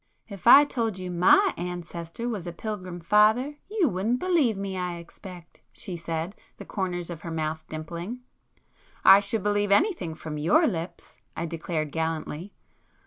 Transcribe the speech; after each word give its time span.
"If 0.27 0.47
I 0.47 0.65
told 0.65 0.97
you 0.97 1.11
my 1.11 1.53
ancestor 1.57 2.27
was 2.27 2.47
a 2.47 2.51
Pilgrim 2.51 2.99
Father, 3.01 3.59
you 3.69 3.81
[p 3.81 3.85
196] 3.85 3.93
wouldn't 3.93 4.19
believe 4.19 4.57
me 4.57 4.75
I 4.75 4.95
expect!" 4.95 5.61
she 5.71 5.95
said, 5.95 6.35
the 6.57 6.65
corners 6.65 7.11
of 7.11 7.21
her 7.21 7.29
mouth 7.29 7.63
dimpling. 7.69 8.21
"I 9.05 9.19
should 9.19 9.43
believe 9.43 9.69
anything 9.71 10.15
from 10.15 10.39
your 10.39 10.65
lips!" 10.65 11.17
I 11.37 11.45
declared 11.45 11.91
gallantly. 11.91 12.55